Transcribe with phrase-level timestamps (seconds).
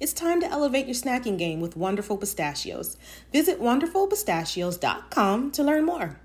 [0.00, 2.96] It's time to elevate your snacking game with Wonderful Pistachios.
[3.32, 6.18] Visit wonderfulpistachios.com to learn more.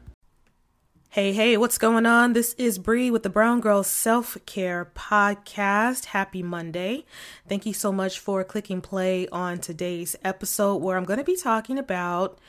[1.10, 2.32] Hey, hey, what's going on?
[2.32, 6.06] This is Bree with the Brown Girl Self Care Podcast.
[6.06, 7.06] Happy Monday.
[7.50, 11.36] Thank you so much for clicking play on today's episode where I'm going to be
[11.36, 12.40] talking about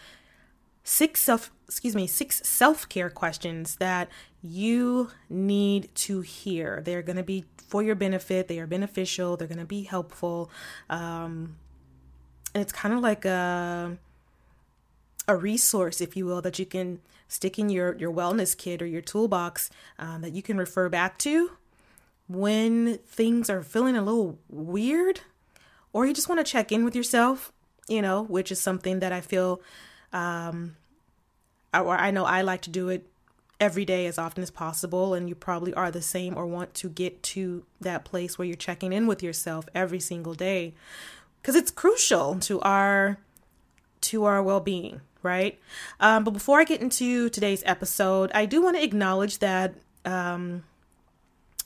[0.86, 4.08] six self excuse me six self-care questions that
[4.40, 6.80] you need to hear.
[6.84, 8.46] They're going to be for your benefit.
[8.46, 9.36] They are beneficial.
[9.36, 10.48] They're going to be helpful.
[10.88, 11.56] Um,
[12.54, 13.98] and it's kind of like a
[15.28, 18.86] a resource if you will that you can stick in your your wellness kit or
[18.86, 21.50] your toolbox um, that you can refer back to
[22.28, 25.20] when things are feeling a little weird
[25.92, 27.52] or you just want to check in with yourself
[27.88, 29.60] you know which is something that i feel
[30.16, 30.76] um,
[31.74, 33.06] or I know I like to do it
[33.60, 36.88] every day as often as possible, and you probably are the same or want to
[36.88, 40.74] get to that place where you're checking in with yourself every single day.
[41.40, 43.18] Because it's crucial to our
[44.02, 45.58] to our well-being right?
[45.98, 50.62] Um, but before i get into today's episode i do want to acknowledge that um,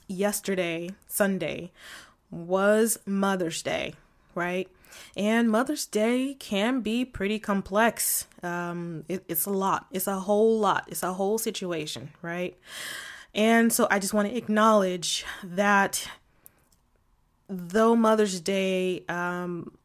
[0.08, 1.70] yesterday sunday
[2.30, 3.94] was mother's day
[4.34, 4.68] right
[5.16, 8.26] and Mother's Day can be pretty complex.
[8.42, 9.86] Um, it, it's a lot.
[9.90, 10.84] It's a whole lot.
[10.88, 12.56] It's a whole situation, right?
[13.34, 16.08] And so I just want to acknowledge that
[17.48, 19.76] though Mother's Day, um,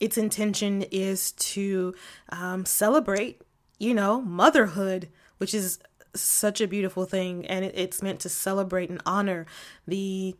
[0.00, 1.94] its intention is to
[2.30, 3.40] um, celebrate,
[3.78, 5.78] you know, motherhood, which is
[6.14, 7.46] such a beautiful thing.
[7.46, 9.46] And it, it's meant to celebrate and honor
[9.86, 10.36] the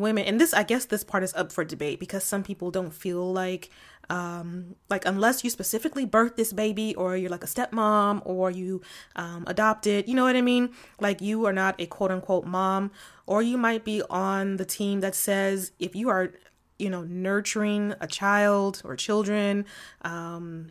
[0.00, 2.94] women and this i guess this part is up for debate because some people don't
[2.94, 3.70] feel like
[4.10, 8.80] um like unless you specifically birth this baby or you're like a stepmom or you
[9.16, 10.70] um adopted you know what i mean?
[11.00, 12.90] Like you are not a quote unquote mom
[13.26, 16.32] or you might be on the team that says if you are
[16.78, 19.64] you know nurturing a child or children
[20.02, 20.70] um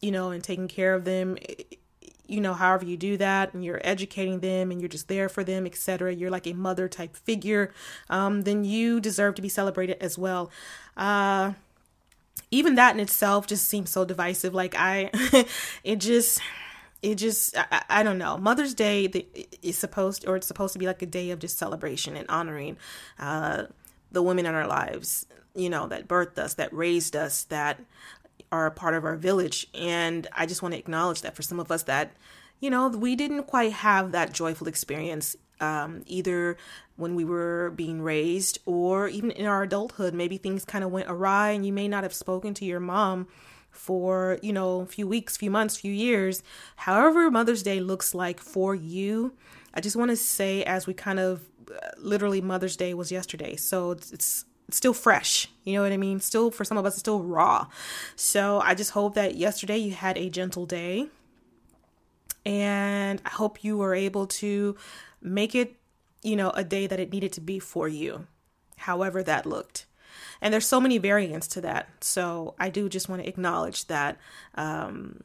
[0.00, 1.36] you know and taking care of them
[2.26, 5.44] you know, however you do that, and you're educating them and you're just there for
[5.44, 7.72] them, etc., you're like a mother type figure,
[8.08, 10.50] um, then you deserve to be celebrated as well.
[10.96, 11.52] Uh,
[12.50, 14.54] even that in itself just seems so divisive.
[14.54, 15.10] Like, I,
[15.84, 16.40] it just,
[17.02, 19.06] it just I, I, don't know mother's day
[19.60, 22.76] is supposed or it's supposed to be like a day of just celebration and honoring
[23.18, 23.64] uh,
[24.12, 27.80] the women in our lives you know that birthed us that raised us that
[28.52, 29.66] are a part of our village.
[29.74, 32.12] And I just want to acknowledge that for some of us that,
[32.60, 36.56] you know, we didn't quite have that joyful experience um, either
[36.96, 40.14] when we were being raised or even in our adulthood.
[40.14, 43.26] Maybe things kind of went awry and you may not have spoken to your mom
[43.70, 46.42] for, you know, a few weeks, few months, few years.
[46.76, 49.32] However, Mother's Day looks like for you,
[49.72, 53.56] I just want to say, as we kind of uh, literally Mother's Day was yesterday.
[53.56, 54.44] So it's, it's
[54.76, 55.48] still fresh.
[55.64, 56.20] You know what I mean?
[56.20, 57.66] Still, for some of us, it's still raw.
[58.16, 61.08] So I just hope that yesterday you had a gentle day.
[62.44, 64.76] And I hope you were able to
[65.20, 65.76] make it,
[66.22, 68.26] you know, a day that it needed to be for you,
[68.76, 69.86] however that looked.
[70.40, 71.88] And there's so many variants to that.
[72.00, 74.18] So I do just want to acknowledge that
[74.56, 75.20] um,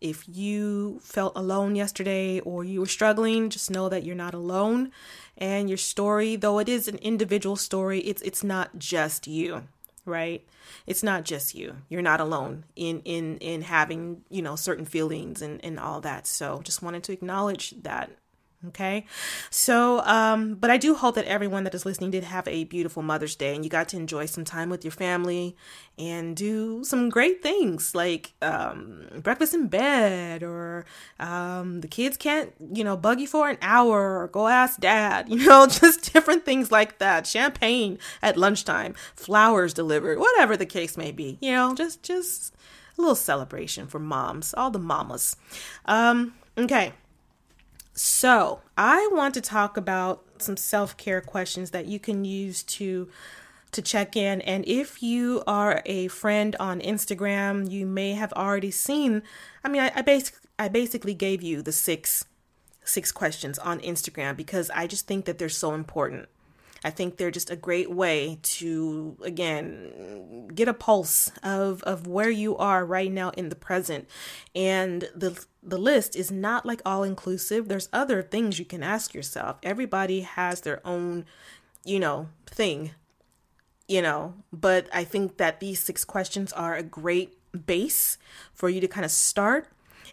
[0.00, 4.92] if you felt alone yesterday or you were struggling, just know that you're not alone.
[5.36, 9.64] And your story, though it is an individual story, it's it's not just you,
[10.04, 10.46] right?
[10.86, 11.76] It's not just you.
[11.88, 16.26] You're not alone in in in having, you know, certain feelings and, and all that.
[16.26, 18.10] So just wanted to acknowledge that
[18.68, 19.06] Okay.
[19.48, 23.02] So, um, but I do hope that everyone that is listening did have a beautiful
[23.02, 25.56] Mother's Day and you got to enjoy some time with your family
[25.98, 30.84] and do some great things like um, breakfast in bed or
[31.18, 35.26] um, the kids can't, you know, bug you for an hour or go ask dad,
[35.30, 37.26] you know, just different things like that.
[37.26, 42.54] Champagne at lunchtime, flowers delivered, whatever the case may be, you know, just, just
[42.98, 45.34] a little celebration for moms, all the mamas.
[45.86, 46.92] Um, okay.
[48.02, 53.10] So, I want to talk about some self-care questions that you can use to
[53.72, 58.70] to check in and if you are a friend on Instagram, you may have already
[58.70, 59.22] seen
[59.62, 62.24] I mean, I, I basically I basically gave you the six
[62.84, 66.30] six questions on Instagram because I just think that they're so important.
[66.84, 72.30] I think they're just a great way to again get a pulse of of where
[72.30, 74.08] you are right now in the present.
[74.54, 77.68] And the the list is not like all inclusive.
[77.68, 79.58] There's other things you can ask yourself.
[79.62, 81.26] Everybody has their own,
[81.84, 82.92] you know, thing.
[83.86, 87.36] You know, but I think that these six questions are a great
[87.66, 88.18] base
[88.54, 89.66] for you to kind of start.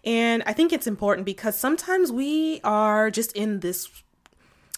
[0.04, 3.88] And I think it's important because sometimes we are just in this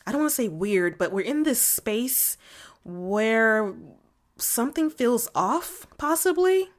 [0.09, 2.35] I don't want to say weird, but we're in this space
[2.83, 3.75] where
[4.37, 6.69] something feels off, possibly,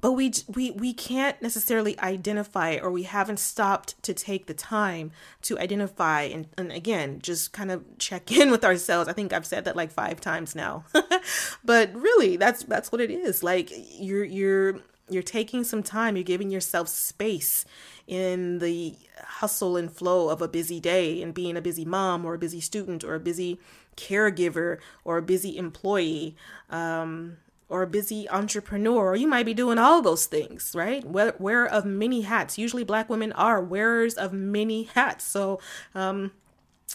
[0.00, 5.12] but we we we can't necessarily identify or we haven't stopped to take the time
[5.42, 9.08] to identify and, and again just kind of check in with ourselves.
[9.08, 10.84] I think I've said that like five times now,
[11.64, 13.44] but really, that's that's what it is.
[13.44, 13.70] Like
[14.00, 17.64] you're you're you're taking some time, you're giving yourself space
[18.08, 22.34] in the hustle and flow of a busy day and being a busy mom or
[22.34, 23.60] a busy student or a busy
[23.96, 26.34] caregiver or a busy employee
[26.70, 27.36] um,
[27.68, 31.04] or a busy entrepreneur, or you might be doing all those things, right?
[31.04, 32.56] Wear, wear of many hats.
[32.56, 35.24] Usually, Black women are wearers of many hats.
[35.26, 35.60] So,
[35.94, 36.32] um,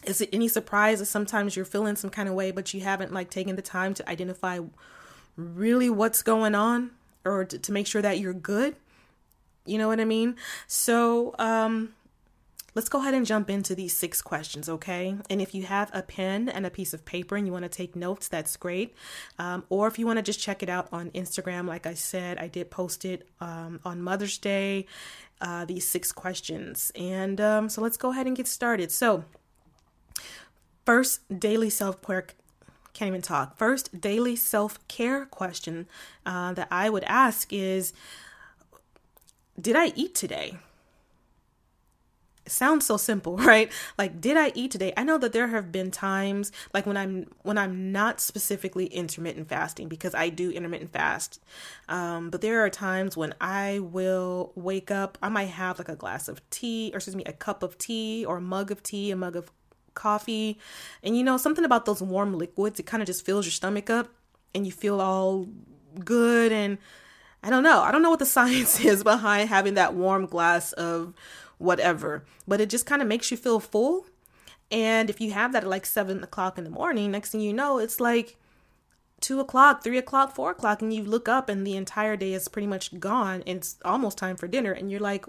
[0.04, 3.14] is it any surprise that sometimes you're feeling some kind of way, but you haven't
[3.14, 4.60] like taken the time to identify
[5.38, 6.90] really what's going on
[7.24, 8.76] or to, to make sure that you're good?
[9.66, 10.36] You know what I mean?
[10.68, 11.94] So, um,
[12.76, 15.16] let's go ahead and jump into these six questions, okay?
[15.30, 17.70] And if you have a pen and a piece of paper and you want to
[17.70, 18.96] take notes, that's great.
[19.38, 22.38] Um, or if you want to just check it out on Instagram, like I said,
[22.38, 24.88] I did post it um, on Mother's Day,
[25.42, 26.92] uh, these six questions.
[26.96, 28.92] And um, so let's go ahead and get started.
[28.92, 29.26] So,
[30.86, 32.26] first, daily self care.
[32.94, 33.58] Can't even talk.
[33.58, 35.88] First, daily self care question
[36.26, 37.92] uh, that I would ask is
[39.60, 40.58] did I eat today?
[42.46, 43.72] It sounds so simple, right?
[43.98, 44.94] Like did I eat today?
[44.98, 49.48] I know that there have been times like when I'm when I'm not specifically intermittent
[49.48, 51.40] fasting because I do intermittent fast.
[51.88, 55.96] Um, but there are times when I will wake up, I might have like a
[55.96, 59.12] glass of tea or excuse me, a cup of tea or a mug of tea,
[59.12, 59.52] a mug of
[59.94, 60.60] coffee.
[61.02, 63.90] And you know, something about those warm liquids, it kind of just fills your stomach
[63.90, 64.10] up
[64.54, 65.48] and you feel all
[66.04, 66.78] good and
[67.44, 67.82] I don't know.
[67.82, 71.14] I don't know what the science is behind having that warm glass of
[71.58, 74.06] whatever, but it just kind of makes you feel full.
[74.72, 77.54] And if you have that at like seven o'clock in the morning, next thing you
[77.54, 78.38] know, it's like
[79.22, 82.48] two o'clock, three o'clock, four o'clock, and you look up and the entire day is
[82.48, 83.44] pretty much gone.
[83.46, 84.72] And it's almost time for dinner.
[84.72, 85.26] And you're like,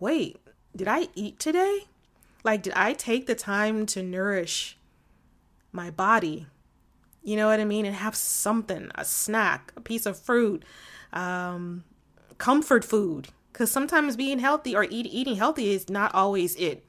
[0.00, 0.38] wait,
[0.74, 1.86] did I eat today?
[2.44, 4.76] Like, did I take the time to nourish
[5.70, 6.46] my body?
[7.22, 7.86] You know what I mean?
[7.86, 10.64] And have something, a snack, a piece of fruit,
[11.12, 11.84] um,
[12.38, 13.28] comfort food.
[13.52, 16.84] Because sometimes being healthy or eat, eating healthy is not always it.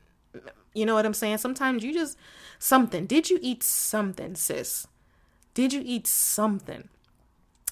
[0.73, 1.37] You know what i'm saying?
[1.37, 2.17] Sometimes you just
[2.57, 3.05] something.
[3.05, 4.87] Did you eat something sis?
[5.53, 6.89] Did you eat something?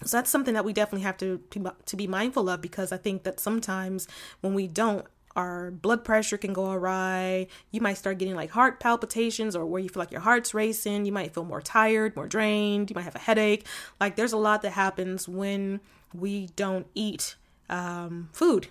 [0.04, 1.42] So that's something that we definitely have to
[1.86, 4.08] to be mindful of because i think that sometimes
[4.42, 5.06] when we don't
[5.36, 7.48] our blood pressure can go awry.
[7.72, 11.06] You might start getting like heart palpitations or where you feel like your heart's racing.
[11.06, 12.90] You might feel more tired, more drained.
[12.90, 13.66] You might have a headache.
[14.00, 15.80] Like there's a lot that happens when
[16.14, 17.36] we don't eat
[17.70, 18.68] um, food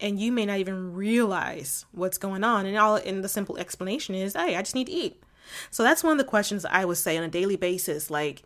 [0.00, 4.14] and you may not even realize what's going on and all and the simple explanation
[4.14, 5.22] is hey i just need to eat
[5.70, 8.42] so that's one of the questions i would say on a daily basis like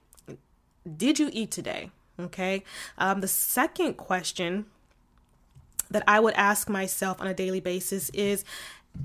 [0.96, 2.62] did you eat today okay
[2.98, 4.66] um, the second question
[5.90, 8.44] that i would ask myself on a daily basis is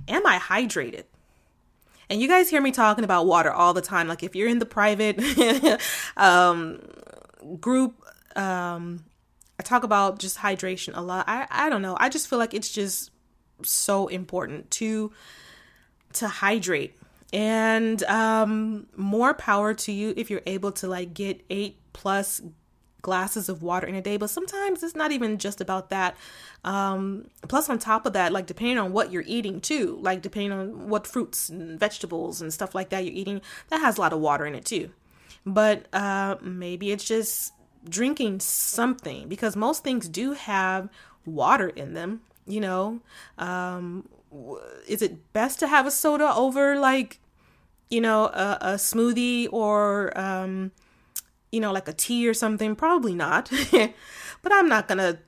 [0.07, 1.03] am i hydrated
[2.09, 4.59] and you guys hear me talking about water all the time like if you're in
[4.59, 5.19] the private
[6.17, 6.81] um,
[7.59, 8.03] group
[8.35, 9.03] um,
[9.59, 11.25] I talk about just hydration a lot.
[11.27, 11.97] I I don't know.
[11.99, 13.11] I just feel like it's just
[13.61, 15.11] so important to
[16.13, 16.95] to hydrate.
[17.33, 22.41] And um more power to you if you're able to like get 8 plus
[23.01, 26.15] glasses of water in a day, but sometimes it's not even just about that.
[26.63, 30.51] Um, plus, on top of that, like depending on what you're eating too, like depending
[30.51, 34.13] on what fruits and vegetables and stuff like that you're eating, that has a lot
[34.13, 34.91] of water in it too.
[35.45, 37.53] But uh, maybe it's just
[37.87, 40.89] drinking something because most things do have
[41.25, 42.99] water in them, you know.
[43.37, 44.09] Um,
[44.87, 47.19] is it best to have a soda over like,
[47.89, 50.71] you know, a, a smoothie or, um,
[51.51, 52.75] you know, like a tea or something?
[52.75, 53.51] Probably not.
[53.71, 55.19] but I'm not going to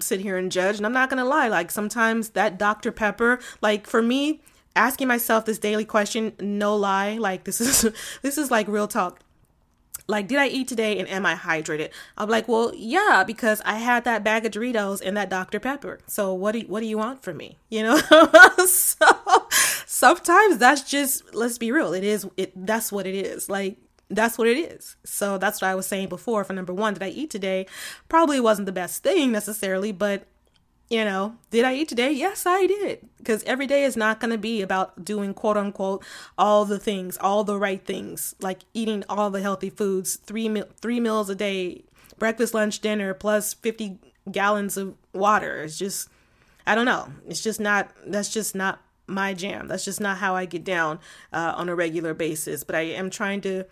[0.00, 1.48] sit here and judge and I'm not going to lie.
[1.48, 2.92] Like sometimes that Dr.
[2.92, 4.42] Pepper, like for me,
[4.76, 9.20] asking myself this daily question, no lie, like this is this is like real talk
[10.06, 13.76] like did i eat today and am i hydrated i'm like well yeah because i
[13.76, 16.86] had that bag of doritos and that dr pepper so what do you, what do
[16.86, 17.96] you want from me you know
[18.66, 19.06] so
[19.86, 23.78] sometimes that's just let's be real it is it that's what it is like
[24.10, 27.02] that's what it is so that's what i was saying before for number one did
[27.02, 27.66] i eat today
[28.08, 30.26] probably wasn't the best thing necessarily but
[30.90, 32.12] you know, did I eat today?
[32.12, 33.08] Yes, I did.
[33.18, 36.04] Because every day is not going to be about doing quote unquote
[36.36, 41.00] all the things, all the right things, like eating all the healthy foods, three three
[41.00, 41.84] meals a day,
[42.18, 43.98] breakfast, lunch, dinner, plus 50
[44.30, 45.62] gallons of water.
[45.62, 46.08] It's just,
[46.66, 47.08] I don't know.
[47.26, 49.68] It's just not, that's just not my jam.
[49.68, 50.98] That's just not how I get down
[51.32, 52.62] uh, on a regular basis.
[52.62, 53.64] But I am trying to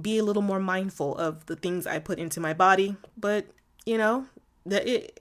[0.00, 2.96] be a little more mindful of the things I put into my body.
[3.16, 3.46] But,
[3.84, 4.26] you know,
[4.66, 5.20] that it,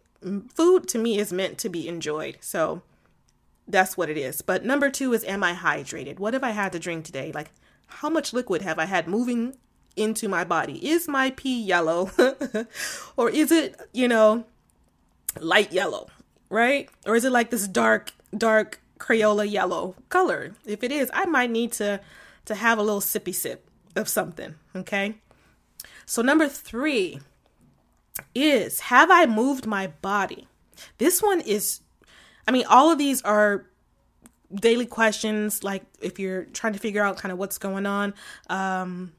[0.53, 2.37] food to me is meant to be enjoyed.
[2.41, 2.81] So
[3.67, 4.41] that's what it is.
[4.41, 6.19] But number two is, am I hydrated?
[6.19, 7.31] What have I had to drink today?
[7.31, 7.51] Like,
[7.87, 9.55] how much liquid have I had moving
[9.95, 10.87] into my body?
[10.87, 12.11] Is my pee yellow?
[13.17, 14.45] or is it, you know,
[15.39, 16.07] light yellow,
[16.49, 16.89] right?
[17.05, 20.53] Or is it like this dark, dark Crayola yellow color?
[20.65, 21.99] If it is, I might need to
[22.45, 23.66] to have a little sippy sip
[23.97, 25.15] of something, okay?
[26.05, 27.19] So number 3,
[28.33, 30.47] is have I moved my body?
[30.97, 31.81] This one is,
[32.47, 33.65] I mean, all of these are
[34.53, 38.13] daily questions, like if you're trying to figure out kind of what's going on.
[38.49, 39.13] Um,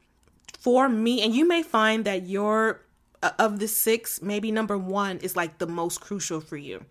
[0.58, 2.80] for me, and you may find that your
[3.22, 6.84] uh, of the six, maybe number one is like the most crucial for you.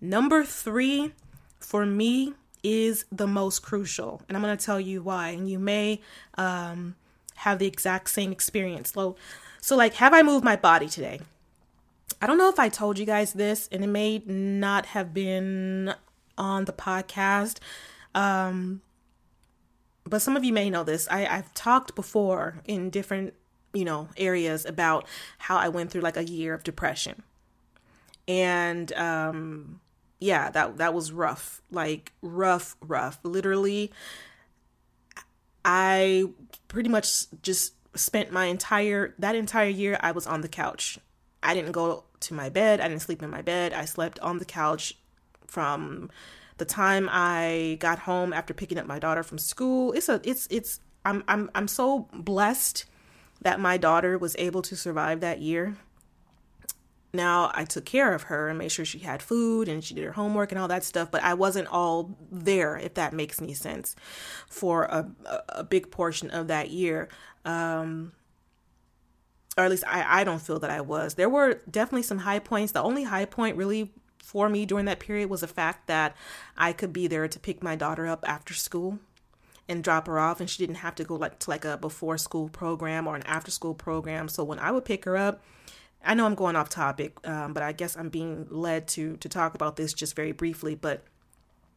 [0.00, 1.12] Number three
[1.60, 5.28] for me is the most crucial, and I'm going to tell you why.
[5.28, 6.00] And you may
[6.36, 6.96] um,
[7.36, 8.92] have the exact same experience.
[8.92, 9.16] So,
[9.60, 11.20] so like, have I moved my body today?
[12.20, 15.94] I don't know if I told you guys this, and it may not have been
[16.38, 17.58] on the podcast.
[18.14, 18.82] Um,
[20.04, 21.08] but some of you may know this.
[21.10, 23.34] I, I've talked before in different,
[23.72, 25.06] you know, areas about
[25.38, 27.22] how I went through like a year of depression.
[28.28, 29.80] And um
[30.20, 31.62] yeah, that that was rough.
[31.70, 33.18] Like rough, rough.
[33.22, 33.90] Literally
[35.64, 36.24] I
[36.68, 40.98] pretty much just spent my entire that entire year I was on the couch.
[41.42, 42.80] I didn't go to my bed.
[42.80, 43.72] I didn't sleep in my bed.
[43.72, 44.94] I slept on the couch
[45.46, 46.10] from
[46.56, 49.92] the time I got home after picking up my daughter from school.
[49.92, 52.84] It's a it's it's I'm I'm I'm so blessed
[53.42, 55.76] that my daughter was able to survive that year.
[57.14, 60.04] Now I took care of her and made sure she had food and she did
[60.04, 63.54] her homework and all that stuff, but I wasn't all there, if that makes any
[63.54, 63.94] sense,
[64.48, 65.10] for a
[65.48, 67.08] a big portion of that year.
[67.44, 68.12] Um,
[69.56, 71.14] or at least I, I don't feel that I was.
[71.14, 72.72] There were definitely some high points.
[72.72, 76.16] The only high point really for me during that period was the fact that
[76.56, 78.98] I could be there to pick my daughter up after school
[79.68, 82.18] and drop her off and she didn't have to go like to like a before
[82.18, 84.28] school program or an after school program.
[84.28, 85.42] So when I would pick her up,
[86.04, 89.28] I know I'm going off topic, um, but I guess I'm being led to to
[89.28, 91.04] talk about this just very briefly, but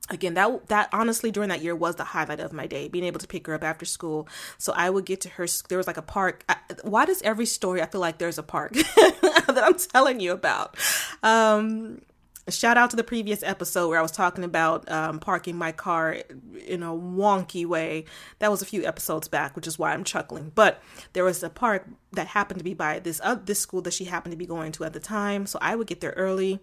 [0.10, 3.20] again that that honestly during that year was the highlight of my day being able
[3.20, 4.28] to pick her up after school.
[4.58, 6.44] So i would get to her there was like a park.
[6.48, 10.32] I, why does every story i feel like there's a park that i'm telling you
[10.32, 10.78] about?
[11.24, 12.02] Um
[12.50, 16.18] shout out to the previous episode where i was talking about um, parking my car
[16.66, 18.06] in a wonky way
[18.40, 20.82] that was a few episodes back which is why i'm chuckling but
[21.14, 24.06] there was a park that happened to be by this uh, this school that she
[24.06, 26.60] happened to be going to at the time so i would get there early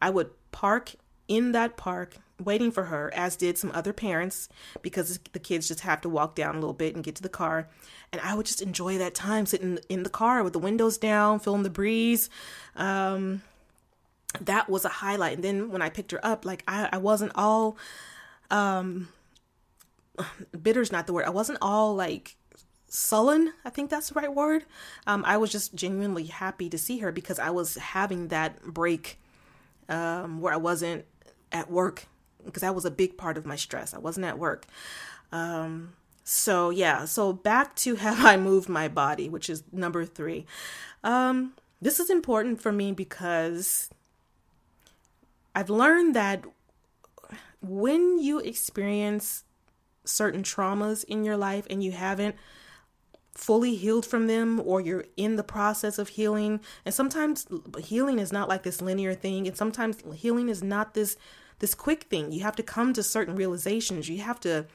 [0.00, 0.94] i would park
[1.28, 4.48] in that park waiting for her, as did some other parents,
[4.82, 7.28] because the kids just have to walk down a little bit and get to the
[7.28, 7.68] car.
[8.12, 11.40] And I would just enjoy that time sitting in the car with the windows down,
[11.40, 12.28] feeling the breeze.
[12.76, 13.42] Um,
[14.40, 15.34] that was a highlight.
[15.34, 17.76] And then when I picked her up, like I, I wasn't all
[18.50, 19.08] um
[20.62, 21.26] bitter's not the word.
[21.26, 22.36] I wasn't all like
[22.88, 24.64] sullen i think that's the right word
[25.08, 29.18] um, i was just genuinely happy to see her because i was having that break
[29.88, 31.04] um, where i wasn't
[31.50, 32.06] at work
[32.44, 33.92] because that was a big part of my stress.
[33.92, 34.66] I wasn't at work.
[35.32, 40.46] Um, so yeah, so back to have I moved my body, which is number three.
[41.04, 43.90] Um, this is important for me because
[45.56, 46.44] I've learned that
[47.62, 49.44] when you experience
[50.04, 52.36] certain traumas in your life and you haven't
[53.34, 57.46] fully healed from them or you're in the process of healing and sometimes
[57.78, 61.16] healing is not like this linear thing and sometimes healing is not this
[61.58, 62.32] this quick thing.
[62.32, 64.10] You have to come to certain realizations.
[64.10, 64.66] You have to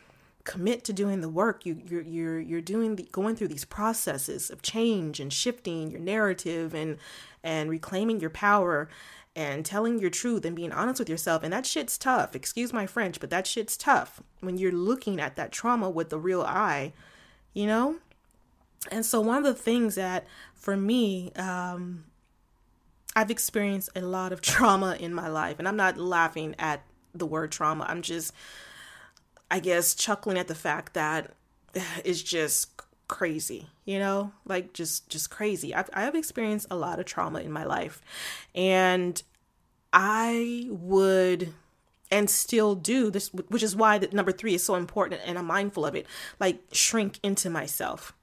[0.46, 4.50] commit to doing the work you you're you're, you're doing the, going through these processes
[4.50, 6.98] of change and shifting your narrative and
[7.44, 8.90] and reclaiming your power
[9.36, 12.36] and telling your truth and being honest with yourself and that shit's tough.
[12.36, 16.20] Excuse my french but that shit's tough when you're looking at that trauma with the
[16.20, 16.94] real eye
[17.54, 17.98] you know?
[18.90, 22.06] And so one of the things that for me um
[23.16, 26.84] I've experienced a lot of trauma in my life and I'm not laughing at
[27.14, 27.86] the word trauma.
[27.88, 28.34] I'm just
[29.50, 31.34] I guess chuckling at the fact that
[32.04, 32.71] it's just
[33.12, 35.76] crazy, you know, like just just crazy.
[35.76, 38.02] I've I've experienced a lot of trauma in my life,
[38.56, 39.22] and
[39.92, 41.54] I would
[42.10, 45.46] and still do this, which is why that number three is so important, and I'm
[45.46, 46.08] mindful of it.
[46.40, 48.14] Like shrink into myself,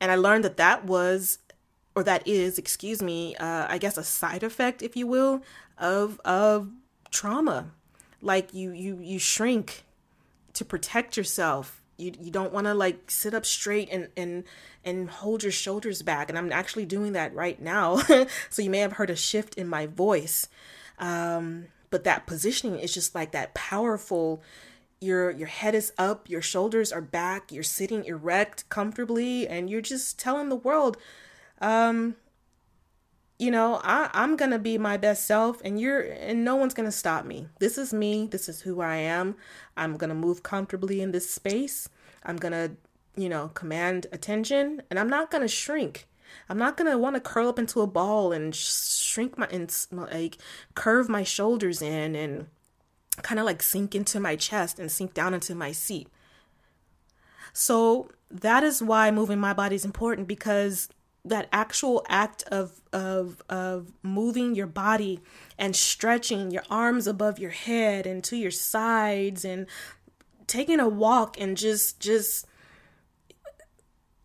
[0.00, 1.38] and I learned that that was
[1.94, 5.42] or that is, excuse me, uh, I guess a side effect, if you will,
[5.78, 6.70] of of
[7.12, 7.70] trauma
[8.20, 9.84] like you you you shrink
[10.54, 14.44] to protect yourself you you don't want to like sit up straight and and
[14.84, 18.00] and hold your shoulders back and i'm actually doing that right now.
[18.50, 20.48] So you may have heard a shift in my voice.
[20.98, 24.42] Um but that positioning is just like that powerful
[25.00, 29.80] your your head is up your shoulders are back you're sitting erect comfortably and you're
[29.80, 30.96] just telling the world
[31.60, 32.16] um
[33.38, 36.92] you know, I, I'm gonna be my best self and you're and no one's gonna
[36.92, 37.48] stop me.
[37.58, 39.36] This is me, this is who I am.
[39.76, 41.88] I'm gonna move comfortably in this space.
[42.24, 42.72] I'm gonna,
[43.16, 46.06] you know, command attention and I'm not gonna shrink.
[46.48, 50.38] I'm not gonna want to curl up into a ball and shrink my and like
[50.74, 52.46] curve my shoulders in and
[53.22, 56.08] kind of like sink into my chest and sink down into my seat.
[57.52, 60.88] So that is why moving my body is important because
[61.24, 65.20] that actual act of of of moving your body
[65.58, 69.66] and stretching your arms above your head and to your sides and
[70.46, 72.46] taking a walk and just just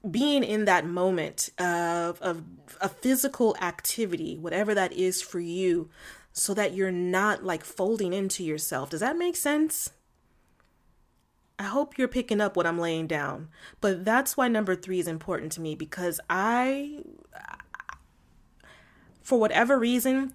[0.10, 2.44] being in that moment of of
[2.82, 5.90] a physical activity whatever that is for you
[6.34, 8.90] so that you're not like folding into yourself.
[8.90, 9.92] Does that make sense
[11.60, 13.50] I hope you're picking up what I'm laying down.
[13.82, 17.04] But that's why number three is important to me because I,
[19.22, 20.34] for whatever reason,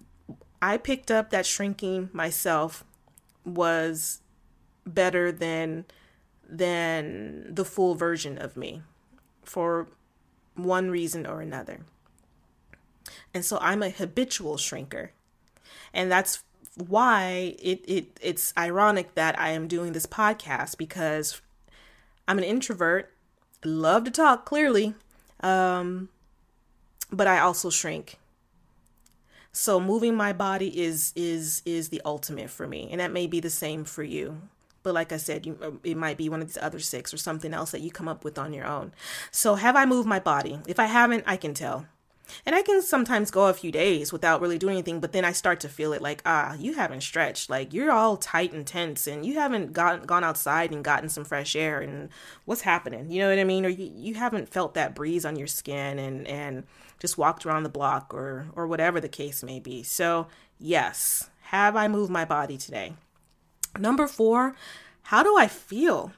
[0.61, 2.85] I picked up that shrinking myself
[3.45, 4.21] was
[4.87, 5.87] better than
[6.47, 8.83] than the full version of me
[9.43, 9.89] for
[10.55, 11.81] one reason or another.
[13.33, 15.11] And so I'm a habitual shrinker.
[15.93, 16.45] And that's
[16.77, 21.41] why it, it it's ironic that I am doing this podcast because
[22.27, 23.13] I'm an introvert,
[23.65, 24.95] love to talk clearly,
[25.41, 26.09] um,
[27.11, 28.19] but I also shrink.
[29.53, 33.41] So moving my body is is is the ultimate for me, and that may be
[33.41, 34.43] the same for you.
[34.83, 37.55] But like I said, you, it might be one of these other six or something
[37.55, 38.93] else that you come up with on your own.
[39.31, 40.61] So have I moved my body?
[40.67, 41.87] If I haven't, I can tell.
[42.47, 45.33] And I can sometimes go a few days without really doing anything, but then I
[45.33, 47.51] start to feel it like, ah, you haven't stretched.
[47.51, 51.25] Like you're all tight and tense and you haven't got, gone outside and gotten some
[51.25, 52.09] fresh air and
[52.45, 53.11] what's happening?
[53.11, 53.67] You know what I mean?
[53.67, 56.65] Or you, you haven't felt that breeze on your skin and, and
[56.99, 59.83] just walked around the block or, or whatever the case may be.
[59.83, 60.27] So,
[60.59, 62.95] yes, have I moved my body today?
[63.79, 64.55] Number four,
[65.03, 66.13] how do I feel?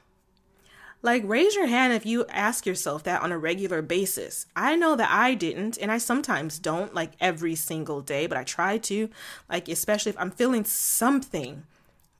[1.01, 4.47] Like, raise your hand if you ask yourself that on a regular basis.
[4.55, 8.43] I know that I didn't, and I sometimes don't, like every single day, but I
[8.43, 9.09] try to,
[9.49, 11.63] like, especially if I'm feeling something,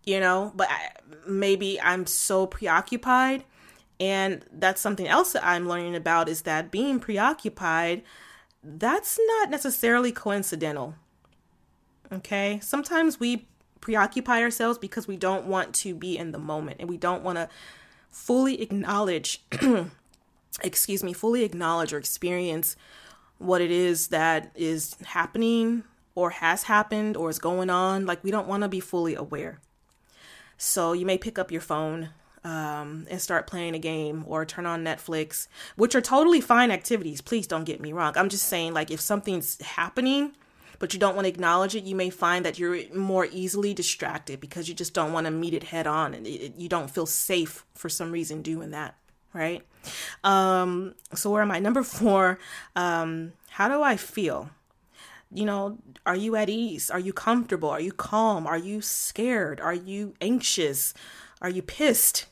[0.05, 0.91] you know, but I,
[1.27, 3.43] maybe I'm so preoccupied.
[3.99, 8.03] And that's something else that I'm learning about is that being preoccupied,
[8.63, 10.93] that's not necessarily coincidental.
[12.11, 12.59] Okay.
[12.61, 13.47] Sometimes we
[13.81, 17.37] preoccupy ourselves because we don't want to be in the moment and we don't want
[17.37, 17.49] to
[18.17, 19.45] fully acknowledge,
[20.63, 22.75] excuse me, fully acknowledge or experience
[23.37, 25.83] what it is that is happening
[26.15, 28.05] or has happened or is going on.
[28.05, 29.59] Like, we don't want to be fully aware.
[30.57, 32.09] So, you may pick up your phone
[32.43, 37.21] um, and start playing a game or turn on Netflix, which are totally fine activities.
[37.21, 38.13] Please don't get me wrong.
[38.17, 40.33] I'm just saying, like, if something's happening,
[40.79, 44.39] but you don't want to acknowledge it, you may find that you're more easily distracted
[44.39, 47.05] because you just don't want to meet it head on and it, you don't feel
[47.05, 48.95] safe for some reason doing that,
[49.33, 49.63] right?
[50.23, 51.59] Um, so, where am I?
[51.59, 52.39] Number four,
[52.75, 54.49] um, how do I feel?
[55.31, 56.89] You know, are you at ease?
[56.89, 57.69] Are you comfortable?
[57.69, 58.47] Are you calm?
[58.47, 59.59] Are you scared?
[59.59, 60.93] Are you anxious?
[61.41, 62.27] Are you pissed?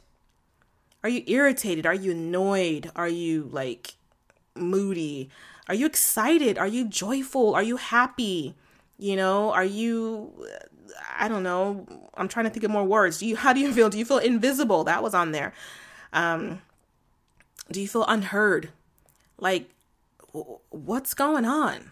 [1.03, 1.85] Are you irritated?
[1.85, 2.91] Are you annoyed?
[2.95, 3.95] Are you like
[4.55, 5.29] moody?
[5.67, 6.57] Are you excited?
[6.57, 7.55] Are you joyful?
[7.55, 8.55] Are you happy?
[8.97, 10.33] You know, are you
[11.17, 11.85] I don't know.
[12.13, 13.19] I'm trying to think of more words.
[13.19, 13.89] Do you how do you feel?
[13.89, 14.83] Do you feel invisible?
[14.83, 15.53] That was on there.
[16.13, 16.61] Um
[17.71, 18.69] do you feel unheard?
[19.37, 19.69] Like
[20.69, 21.91] what's going on?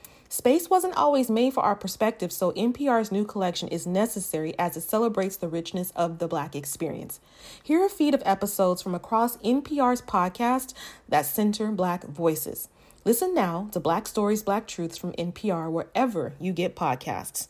[0.31, 4.81] Space wasn't always made for our perspective, so NPR's new collection is necessary as it
[4.83, 7.19] celebrates the richness of the Black experience.
[7.61, 10.73] Here are a feed of episodes from across NPR's podcast
[11.09, 12.69] that center Black voices.
[13.03, 17.49] Listen now to Black Stories, Black Truths from NPR wherever you get podcasts.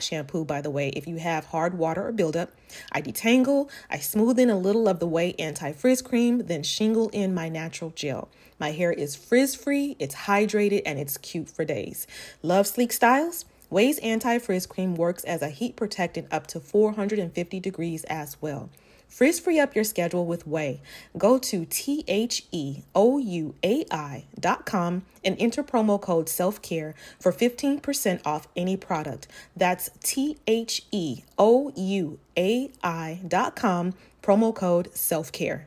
[0.00, 2.52] shampoo, by the way, if you have hard water or buildup.
[2.92, 7.08] I detangle, I smooth in a little of the Ouai Anti Frizz Cream, then shingle
[7.10, 8.28] in my natural gel.
[8.58, 12.06] My hair is frizz free, it's hydrated, and it's cute for days.
[12.42, 13.44] Love sleek styles?
[13.70, 18.70] Ouai's Anti Frizz Cream works as a heat protectant up to 450 degrees as well.
[19.08, 20.78] Frizz free up your schedule with Ouai.
[21.16, 26.28] Go to T H E O U A I dot com and enter promo code
[26.28, 29.26] self care for 15% off any product.
[29.56, 35.66] That's T H E O U A I dot com, promo code self care.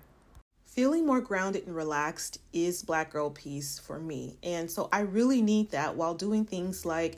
[0.65, 4.37] Feeling more grounded and relaxed is Black Girl Peace for me.
[4.43, 7.17] And so I really need that while doing things like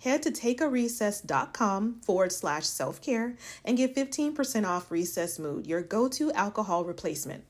[0.00, 6.08] Head to takearecess.com forward slash self care and get 15% off Recess Mood, your go
[6.08, 7.44] to alcohol replacement.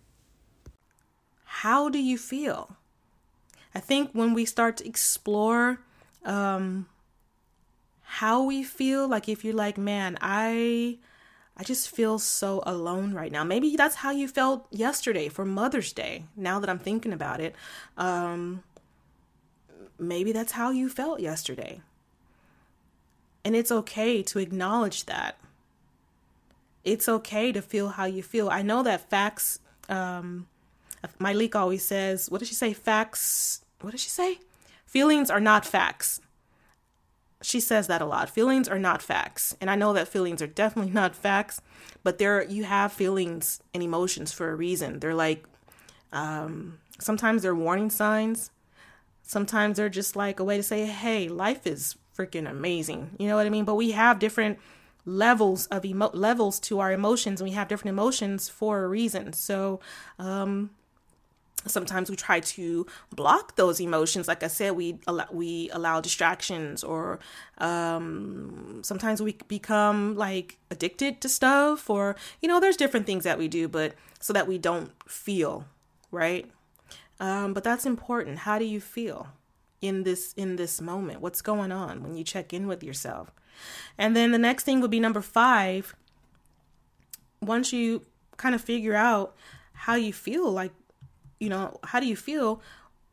[1.45, 2.77] How do you feel?
[3.75, 5.81] I think when we start to explore
[6.25, 6.87] um,
[8.03, 10.99] how we feel, like if you're like, man, I.
[11.61, 13.43] I just feel so alone right now.
[13.43, 16.23] Maybe that's how you felt yesterday for Mother's Day.
[16.37, 17.57] Now that I'm thinking about it,
[17.97, 18.63] um,
[19.99, 21.81] maybe that's how you felt yesterday.
[23.49, 25.39] And it's okay to acknowledge that.
[26.85, 28.51] It's okay to feel how you feel.
[28.51, 30.49] I know that facts, um,
[31.19, 32.75] Myleik always says, what does she say?
[32.75, 34.41] Facts, what does she say?
[34.85, 36.21] Feelings are not facts.
[37.41, 38.29] She says that a lot.
[38.29, 39.57] Feelings are not facts.
[39.63, 41.63] And I know that feelings are definitely not facts,
[42.03, 45.01] but there you have feelings and emotions for a reason.
[45.01, 45.47] They're like
[46.13, 48.51] um, sometimes they're warning signs.
[49.23, 53.11] Sometimes they're just like a way to say, "Hey, life is freaking amazing.
[53.19, 53.65] You know what I mean?
[53.65, 54.59] But we have different
[55.05, 59.33] levels of emo- levels to our emotions and we have different emotions for a reason.
[59.33, 59.81] So
[60.19, 60.71] um
[61.67, 66.85] sometimes we try to block those emotions like i said we allow, we allow distractions
[66.85, 67.19] or
[67.59, 73.39] um, sometimes we become like addicted to stuff or you know there's different things that
[73.39, 75.65] we do but so that we don't feel
[76.11, 76.51] right
[77.21, 79.29] um, but that's important how do you feel
[79.81, 83.33] in this in this moment what's going on when you check in with yourself
[83.97, 85.95] and then the next thing would be number five
[87.41, 88.05] once you
[88.37, 89.37] kind of figure out
[89.73, 90.73] how you feel like
[91.41, 92.61] you know, how do you feel?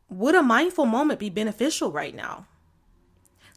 [0.08, 2.46] Would a mindful moment be beneficial right now?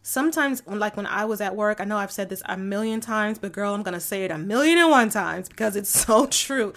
[0.02, 3.38] Sometimes, like when I was at work, I know I've said this a million times,
[3.38, 6.72] but girl, I'm to say it a million and one times because it's so true.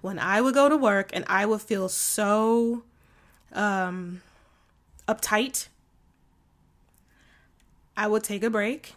[0.00, 2.84] When I would go to work and I would feel so
[3.52, 4.22] um,
[5.08, 5.68] uptight,
[7.98, 8.94] I would take a break.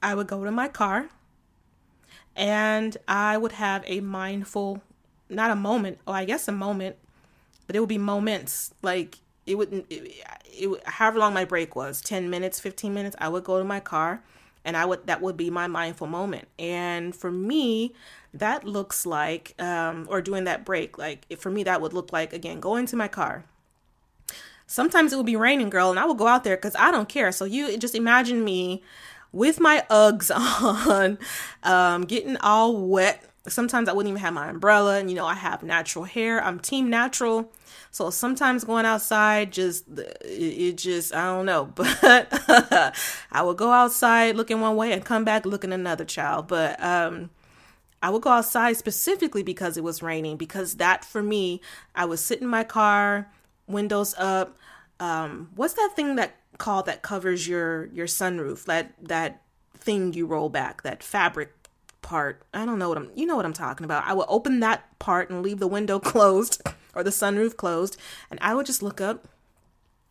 [0.00, 1.08] I would go to my car
[2.36, 4.80] and I would have a mindful,
[5.28, 6.96] not a moment, or I guess a moment
[7.70, 10.12] but it would be moments like it wouldn't it,
[10.46, 13.78] it, however long my break was 10 minutes 15 minutes i would go to my
[13.78, 14.24] car
[14.64, 17.94] and i would that would be my mindful moment and for me
[18.34, 22.32] that looks like um or doing that break like for me that would look like
[22.32, 23.44] again going to my car
[24.70, 27.08] sometimes it would be raining girl and i would go out there because i don't
[27.08, 27.32] care.
[27.32, 28.82] So you just imagine me
[29.32, 31.18] with my uggs on
[31.62, 33.24] um getting all wet.
[33.48, 36.42] Sometimes i wouldn't even have my umbrella and you know i have natural hair.
[36.42, 37.52] I'm team natural.
[37.90, 39.86] So sometimes going outside just
[40.24, 42.28] it just I don't know, but
[43.32, 46.46] I would go outside looking one way and come back looking another child.
[46.46, 47.30] But um
[48.02, 51.60] I would go outside specifically because it was raining because that for me,
[51.94, 53.30] I would sit in my car,
[53.70, 54.56] windows up.
[54.98, 58.64] Um what's that thing that called that covers your your sunroof?
[58.64, 59.42] That that
[59.76, 61.52] thing you roll back, that fabric
[62.02, 62.42] part.
[62.52, 64.04] I don't know what I'm you know what I'm talking about.
[64.04, 66.62] I would open that part and leave the window closed
[66.94, 67.96] or the sunroof closed,
[68.30, 69.26] and I would just look up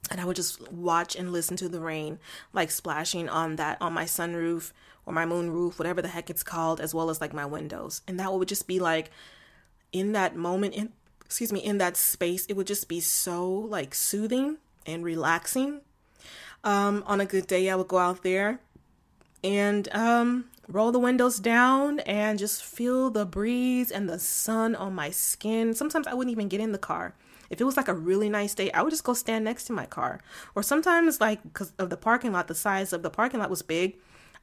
[0.10, 2.20] and I would just watch and listen to the rain
[2.54, 4.72] like splashing on that on my sunroof
[5.06, 8.02] or my moon roof, whatever the heck it's called, as well as like my windows.
[8.08, 9.12] And that would just be like
[9.92, 10.94] in that moment in
[11.30, 15.82] excuse me, in that space, it would just be so like soothing and relaxing.
[16.64, 18.60] Um, on a good day, I would go out there
[19.44, 24.96] and um, roll the windows down and just feel the breeze and the sun on
[24.96, 25.76] my skin.
[25.76, 27.14] Sometimes I wouldn't even get in the car.
[27.52, 29.74] If it was like a really nice day, I would just go stand next to
[29.74, 30.22] my car.
[30.56, 33.62] Or sometimes, like, because of the parking lot, the size of the parking lot was
[33.62, 33.98] big,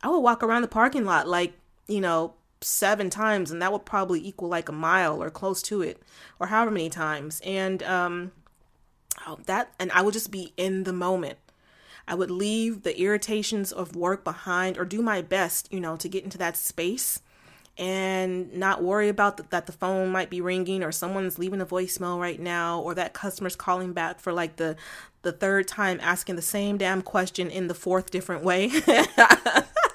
[0.05, 1.53] I would walk around the parking lot like,
[1.88, 2.35] you know,
[2.66, 6.02] seven times, and that would probably equal like a mile or close to it,
[6.40, 7.40] or however many times.
[7.44, 8.33] And, um,
[9.26, 11.38] oh, that, and I would just be in the moment.
[12.09, 16.09] I would leave the irritations of work behind or do my best, you know, to
[16.09, 17.20] get into that space
[17.79, 22.18] and not worry about that the phone might be ringing or someone's leaving a voicemail
[22.18, 24.76] right now or that customer's calling back for like the
[25.22, 28.70] the third time asking the same damn question in the fourth different way.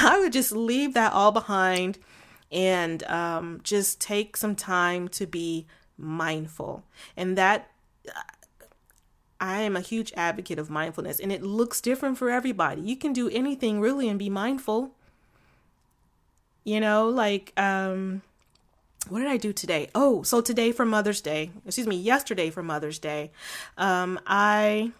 [0.00, 1.98] I would just leave that all behind
[2.52, 5.66] and um, just take some time to be
[5.98, 6.84] mindful.
[7.16, 7.70] And that
[9.40, 12.80] I am a huge advocate of mindfulness and it looks different for everybody.
[12.80, 14.92] You can do anything really and be mindful.
[16.64, 18.22] You know, like um
[19.08, 19.88] what did I do today?
[19.94, 21.50] Oh, so today for Mother's Day.
[21.64, 23.30] Excuse me, yesterday for Mother's Day.
[23.76, 24.92] Um I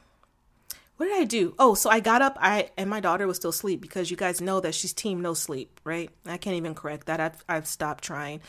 [0.96, 1.54] what did I do?
[1.58, 4.40] Oh, so I got up, I and my daughter was still asleep because you guys
[4.40, 6.10] know that she's team no sleep, right?
[6.24, 7.20] I can't even correct that.
[7.20, 8.40] I've I've stopped trying.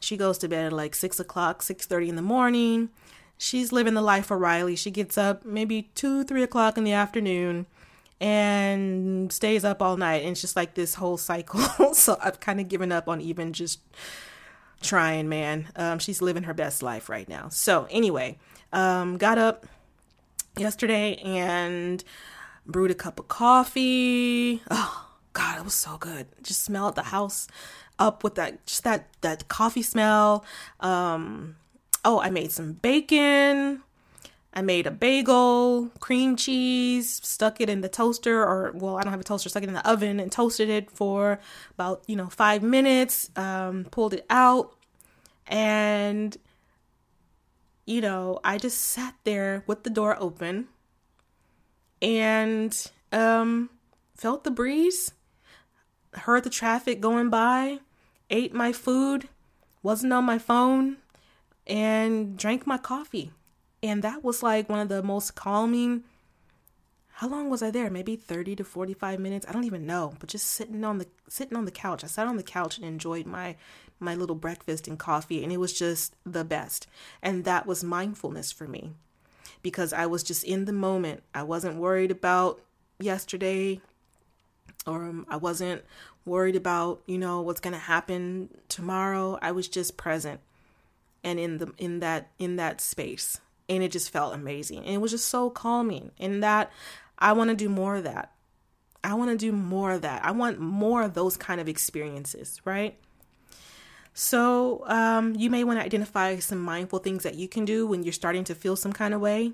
[0.00, 2.90] She goes to bed at like six o'clock, six thirty in the morning
[3.38, 4.76] she's living the life of Riley.
[4.76, 7.66] She gets up maybe two, three o'clock in the afternoon
[8.20, 10.22] and stays up all night.
[10.22, 11.60] And it's just like this whole cycle.
[11.94, 13.80] so I've kind of given up on even just
[14.82, 15.68] trying, man.
[15.76, 17.48] Um, she's living her best life right now.
[17.48, 18.38] So anyway,
[18.72, 19.66] um, got up
[20.56, 22.02] yesterday and
[22.66, 24.62] brewed a cup of coffee.
[24.70, 26.26] Oh God, it was so good.
[26.42, 27.48] Just smelled the house
[27.98, 30.44] up with that just that that coffee smell.
[30.80, 31.56] Um,
[32.04, 33.82] oh, I made some bacon.
[34.56, 39.10] I made a bagel, cream cheese, stuck it in the toaster, or well, I don't
[39.10, 41.40] have a toaster, stuck it in the oven and toasted it for
[41.72, 44.76] about, you know, five minutes, um, pulled it out,
[45.48, 46.36] and,
[47.86, 50.68] you know, I just sat there with the door open
[52.00, 53.70] and um,
[54.14, 55.12] felt the breeze,
[56.12, 57.80] heard the traffic going by,
[58.30, 59.28] ate my food,
[59.82, 60.96] wasn't on my phone,
[61.66, 63.32] and drank my coffee.
[63.82, 66.04] And that was like one of the most calming,
[67.18, 67.90] how long was I there?
[67.90, 69.46] Maybe 30 to 45 minutes.
[69.48, 72.02] I don't even know, but just sitting on the sitting on the couch.
[72.02, 73.54] I sat on the couch and enjoyed my
[74.00, 76.86] my little breakfast and coffee and it was just the best.
[77.22, 78.92] And that was mindfulness for me.
[79.62, 81.22] Because I was just in the moment.
[81.34, 82.60] I wasn't worried about
[82.98, 83.80] yesterday
[84.86, 85.82] or um, I wasn't
[86.26, 89.38] worried about, you know, what's going to happen tomorrow.
[89.40, 90.40] I was just present
[91.24, 95.00] and in the in that in that space and it just felt amazing and it
[95.00, 96.70] was just so calming and that
[97.18, 98.32] i want to do more of that
[99.02, 102.60] i want to do more of that i want more of those kind of experiences
[102.64, 102.98] right
[104.16, 108.04] so um, you may want to identify some mindful things that you can do when
[108.04, 109.52] you're starting to feel some kind of way.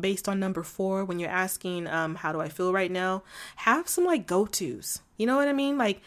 [0.00, 3.24] Based on number four when you're asking um, how do i feel right now
[3.56, 5.00] have some like go-to's.
[5.16, 5.78] You know what i mean?
[5.78, 6.02] Like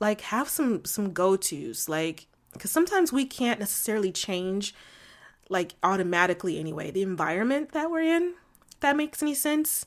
[0.00, 1.88] like have some some go-to's.
[1.88, 4.74] Like because sometimes we can't necessarily change
[5.50, 6.90] like automatically anyway.
[6.90, 8.34] The environment that we're in
[8.80, 9.84] that makes any sense.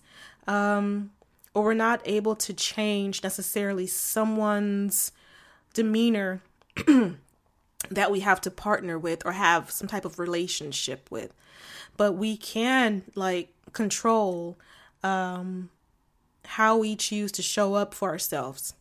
[0.48, 1.12] Um
[1.54, 5.12] or we're not able to change necessarily someone's
[5.74, 6.42] demeanor
[7.90, 11.34] that we have to partner with or have some type of relationship with
[11.98, 14.58] but we can like control
[15.04, 15.70] um
[16.46, 18.74] how we choose to show up for ourselves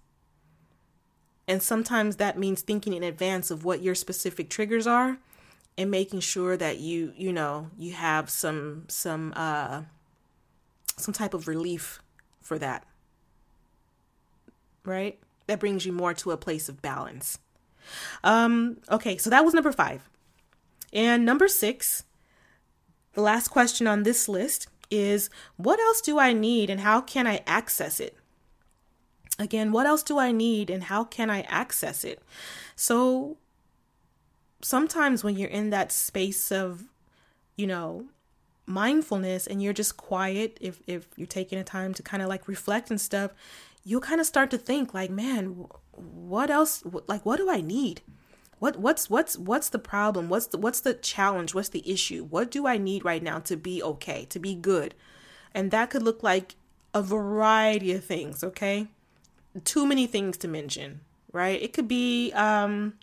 [1.50, 5.18] and sometimes that means thinking in advance of what your specific triggers are
[5.76, 9.82] and making sure that you, you know, you have some some uh
[10.96, 12.00] some type of relief
[12.40, 12.86] for that.
[14.84, 15.18] Right?
[15.48, 17.40] That brings you more to a place of balance.
[18.24, 20.08] Um okay, so that was number 5.
[20.92, 22.04] And number 6,
[23.12, 27.26] the last question on this list is what else do I need and how can
[27.26, 28.16] I access it?
[29.38, 32.22] Again, what else do I need and how can I access it?
[32.76, 33.38] So
[34.62, 36.84] sometimes when you're in that space of,
[37.56, 38.06] you know,
[38.66, 42.48] mindfulness and you're just quiet, if if you're taking a time to kind of like
[42.48, 43.32] reflect and stuff,
[43.84, 45.66] you'll kind of start to think like, man,
[46.00, 48.02] what else like what do I need?
[48.58, 50.28] What what's what's what's the problem?
[50.28, 51.54] What's the what's the challenge?
[51.54, 52.24] What's the issue?
[52.24, 54.94] What do I need right now to be okay, to be good?
[55.54, 56.56] And that could look like
[56.94, 58.88] a variety of things, okay?
[59.64, 61.00] too many things to mention,
[61.32, 61.60] right?
[61.60, 62.94] It could be um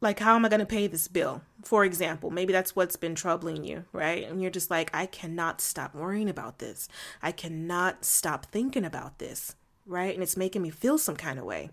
[0.00, 1.42] like how am I going to pay this bill?
[1.62, 4.28] For example, maybe that's what's been troubling you, right?
[4.28, 6.88] And you're just like I cannot stop worrying about this.
[7.22, 9.54] I cannot stop thinking about this,
[9.86, 10.14] right?
[10.14, 11.70] And it's making me feel some kind of way.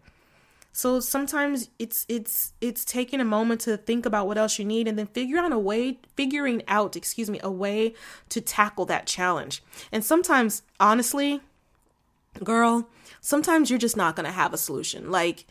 [0.71, 4.87] So sometimes it's it's it's taking a moment to think about what else you need
[4.87, 7.93] and then figure out a way figuring out, excuse me, a way
[8.29, 9.63] to tackle that challenge.
[9.91, 11.41] And sometimes honestly,
[12.43, 12.87] girl,
[13.19, 15.09] sometimes you're just not going to have a solution.
[15.09, 15.45] Like,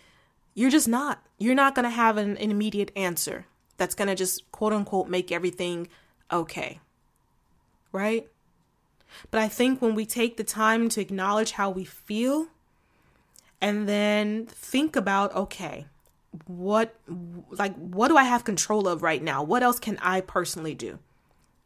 [0.54, 1.22] you're just not.
[1.36, 5.08] You're not going to have an, an immediate answer that's going to just quote unquote
[5.08, 5.88] make everything
[6.32, 6.80] okay.
[7.92, 8.28] Right?
[9.30, 12.48] But I think when we take the time to acknowledge how we feel
[13.60, 15.86] and then think about, okay,
[16.46, 16.94] what
[17.50, 19.42] like what do I have control of right now?
[19.42, 20.98] What else can I personally do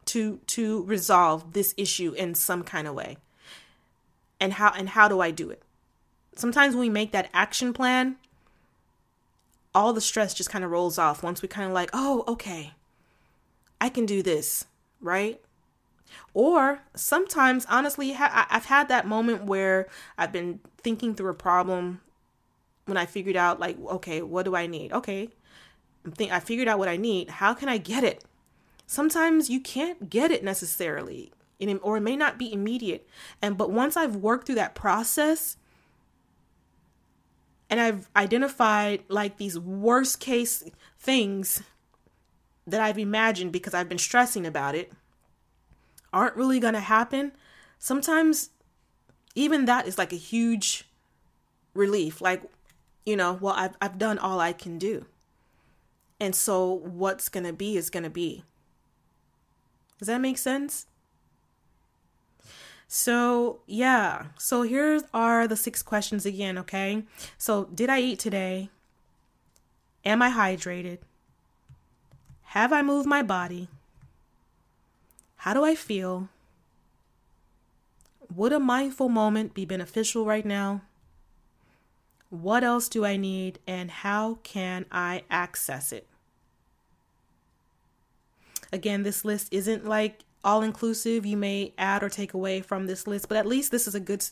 [0.05, 3.17] to to resolve this issue in some kind of way?
[4.39, 5.63] And how and how do I do it?
[6.35, 8.17] sometimes when we make that action plan,
[9.73, 12.73] all the stress just kind of rolls off once we kind of like, oh, okay,
[13.81, 14.65] I can do this,
[15.01, 15.41] right?
[16.33, 22.01] Or sometimes, honestly, I've had that moment where I've been thinking through a problem
[22.85, 24.91] when I figured out, like, okay, what do I need?
[24.91, 25.29] Okay,
[26.05, 27.29] I'm think I figured out what I need.
[27.29, 28.23] How can I get it?
[28.85, 31.31] Sometimes you can't get it necessarily,
[31.81, 33.07] or it may not be immediate.
[33.41, 35.55] And but once I've worked through that process,
[37.69, 40.63] and I've identified like these worst case
[40.99, 41.63] things
[42.67, 44.91] that I've imagined because I've been stressing about it
[46.13, 47.33] aren't really going to happen,
[47.79, 48.51] sometimes
[49.35, 50.85] even that is like a huge
[51.73, 52.21] relief.
[52.21, 52.43] Like,
[53.05, 55.05] you know, well, I've, I've done all I can do.
[56.19, 58.43] And so what's going to be is going to be.
[59.99, 60.85] Does that make sense?
[62.87, 64.25] So, yeah.
[64.37, 67.03] So, here are the six questions again, okay?
[67.37, 68.69] So, did I eat today?
[70.05, 70.99] Am I hydrated?
[72.47, 73.67] Have I moved my body?
[75.43, 76.29] How do I feel?
[78.33, 80.83] Would a mindful moment be beneficial right now?
[82.29, 86.07] What else do I need and how can I access it?
[88.71, 93.05] Again, this list isn't like all inclusive you may add or take away from this
[93.05, 94.25] list, but at least this is a good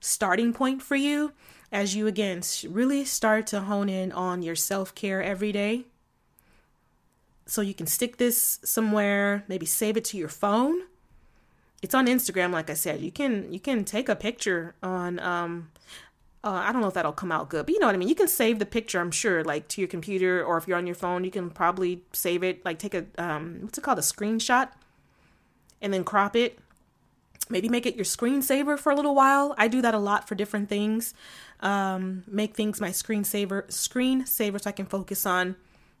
[0.00, 1.32] starting point for you
[1.72, 5.86] as you again really start to hone in on your self care every day.
[7.48, 10.82] So you can stick this somewhere, maybe save it to your phone,
[11.82, 13.00] it's on Instagram, like I said.
[13.00, 15.70] You can you can take a picture on um
[16.44, 18.08] uh, I don't know if that'll come out good, but you know what I mean.
[18.08, 20.86] You can save the picture, I'm sure, like to your computer, or if you're on
[20.86, 22.64] your phone, you can probably save it.
[22.64, 24.68] Like take a um, what's it called, a screenshot,
[25.82, 26.58] and then crop it.
[27.50, 29.54] Maybe make it your screensaver for a little while.
[29.58, 31.14] I do that a lot for different things.
[31.60, 35.56] Um, make things my screensaver, screensaver, so I can focus on,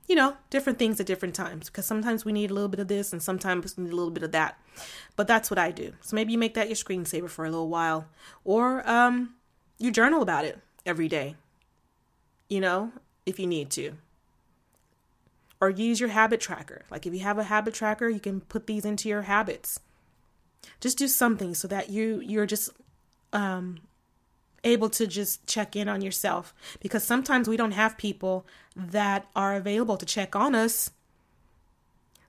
[0.08, 1.66] you know, different things at different times.
[1.66, 4.10] Because sometimes we need a little bit of this, and sometimes we need a little
[4.10, 4.58] bit of that.
[5.14, 5.92] But that's what I do.
[6.00, 8.08] So maybe you make that your screensaver for a little while,
[8.44, 9.34] or um
[9.78, 11.36] you journal about it every day,
[12.48, 12.92] you know,
[13.26, 13.92] if you need to.
[15.60, 16.84] Or use your habit tracker.
[16.90, 19.80] Like if you have a habit tracker, you can put these into your habits.
[20.80, 22.70] Just do something so that you you're just
[23.32, 23.80] um
[24.64, 28.46] able to just check in on yourself because sometimes we don't have people
[28.76, 30.90] that are available to check on us.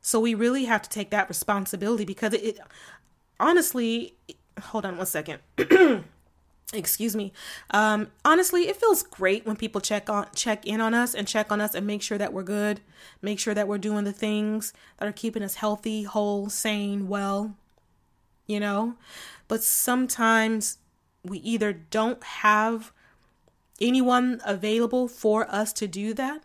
[0.01, 2.59] So we really have to take that responsibility because it, it
[3.39, 4.15] honestly
[4.61, 5.39] hold on one second.
[6.71, 7.33] excuse me
[7.71, 11.51] um honestly it feels great when people check on check in on us and check
[11.51, 12.79] on us and make sure that we're good
[13.23, 17.55] make sure that we're doing the things that are keeping us healthy whole sane well
[18.45, 18.93] you know
[19.47, 20.77] but sometimes
[21.23, 22.91] we either don't have
[23.81, 26.43] anyone available for us to do that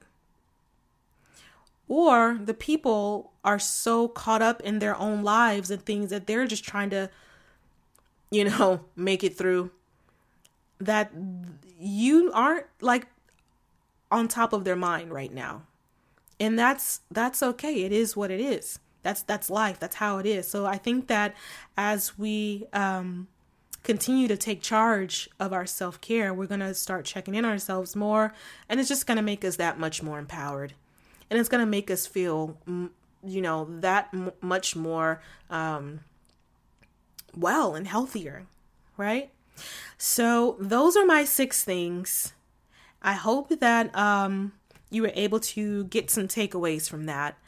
[1.89, 6.47] or the people are so caught up in their own lives and things that they're
[6.47, 7.11] just trying to
[8.31, 9.71] you know make it through
[10.81, 11.13] that
[11.79, 13.07] you aren't like
[14.11, 15.63] on top of their mind right now.
[16.39, 17.85] And that's that's okay.
[17.85, 18.79] It is what it is.
[19.03, 19.79] That's that's life.
[19.79, 20.49] That's how it is.
[20.49, 21.35] So I think that
[21.77, 23.29] as we um
[23.85, 28.35] continue to take charge of our self-care, we're going to start checking in ourselves more
[28.69, 30.75] and it's just going to make us that much more empowered.
[31.31, 32.59] And it's going to make us feel
[33.27, 36.01] you know that m- much more um
[37.37, 38.47] well and healthier,
[38.97, 39.31] right?
[39.99, 42.33] So, those are my six things.
[43.03, 44.53] I hope that um,
[44.91, 47.39] you were able to get some takeaways from that.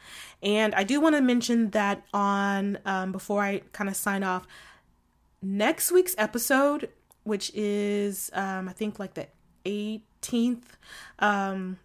[0.43, 4.47] And I do want to mention that on, um, before I kind of sign off,
[5.43, 6.89] next week's episode,
[7.25, 9.29] which is, um, I think, like the
[9.65, 10.63] 18th,
[11.19, 11.79] um,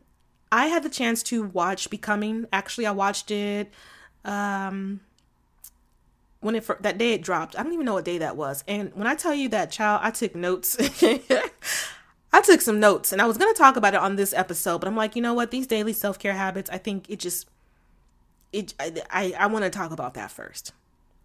[0.51, 2.45] I had the chance to watch Becoming.
[2.51, 3.71] Actually, I watched it
[4.23, 4.99] um
[6.41, 7.57] when it that day it dropped.
[7.57, 8.63] I don't even know what day that was.
[8.67, 10.75] And when I tell you that child, I took notes.
[12.33, 14.79] I took some notes and I was going to talk about it on this episode,
[14.79, 15.51] but I'm like, you know what?
[15.51, 17.49] These daily self-care habits, I think it just
[18.51, 20.73] it I I, I want to talk about that first.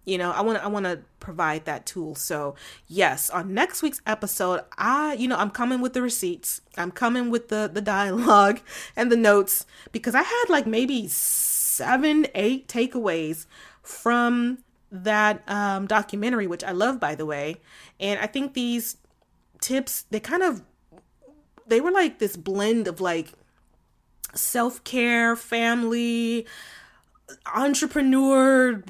[0.07, 2.15] You know, I want to I want to provide that tool.
[2.15, 2.55] So,
[2.87, 6.61] yes, on next week's episode, I you know, I'm coming with the receipts.
[6.79, 8.61] I'm coming with the the dialogue
[8.97, 13.47] and the notes because I had like maybe 7 8 takeaways
[13.83, 14.59] from
[14.91, 17.57] that um, documentary, which I love, by the way.
[17.99, 18.97] And I think these
[19.61, 20.63] tips, they kind of,
[21.67, 23.33] they were like this blend of like
[24.35, 26.47] self care, family,
[27.55, 28.83] entrepreneur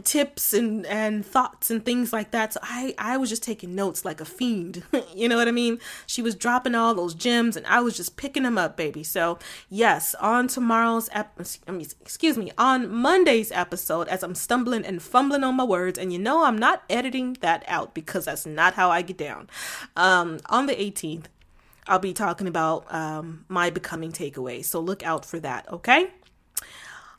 [0.00, 2.52] tips and and thoughts and things like that.
[2.52, 4.82] So i i was just taking notes like a fiend.
[5.14, 5.78] You know what i mean?
[6.06, 9.02] She was dropping all those gems and i was just picking them up baby.
[9.02, 9.38] So
[9.68, 11.38] yes on tomorrow's ep-
[12.00, 16.18] excuse me on monday's episode as i'm stumbling and fumbling on my words and you
[16.18, 19.48] know i'm not editing that out because that's not how i get down.
[19.96, 21.24] Um on the 18th
[21.86, 26.08] i'll be talking about um my becoming takeaway so look out for that okay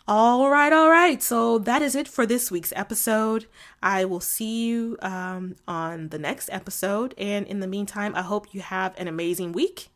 [0.08, 1.22] all right, all right.
[1.24, 3.45] So that is it for this week's episode.
[3.82, 7.14] I will see you um, on the next episode.
[7.18, 9.89] And in the meantime, I hope you have an amazing week.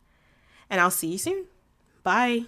[0.70, 1.46] And I'll see you soon.
[2.02, 2.46] Bye.